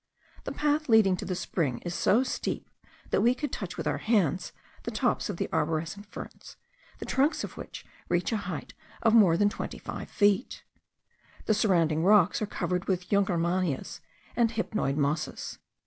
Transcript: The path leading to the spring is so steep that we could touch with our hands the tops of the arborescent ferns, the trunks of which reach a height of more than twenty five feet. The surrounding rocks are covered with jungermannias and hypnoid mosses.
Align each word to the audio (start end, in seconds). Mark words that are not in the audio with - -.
The 0.45 0.51
path 0.51 0.89
leading 0.89 1.15
to 1.17 1.25
the 1.25 1.35
spring 1.35 1.77
is 1.85 1.93
so 1.93 2.23
steep 2.23 2.67
that 3.11 3.21
we 3.21 3.35
could 3.35 3.51
touch 3.51 3.77
with 3.77 3.85
our 3.85 3.99
hands 3.99 4.51
the 4.81 4.89
tops 4.89 5.29
of 5.29 5.37
the 5.37 5.47
arborescent 5.53 6.07
ferns, 6.07 6.57
the 6.97 7.05
trunks 7.05 7.43
of 7.43 7.55
which 7.55 7.85
reach 8.09 8.31
a 8.31 8.37
height 8.37 8.73
of 9.03 9.13
more 9.13 9.37
than 9.37 9.47
twenty 9.49 9.77
five 9.77 10.09
feet. 10.09 10.63
The 11.45 11.53
surrounding 11.53 12.01
rocks 12.03 12.41
are 12.41 12.47
covered 12.47 12.85
with 12.85 13.09
jungermannias 13.09 13.99
and 14.35 14.49
hypnoid 14.49 14.97
mosses. 14.97 15.59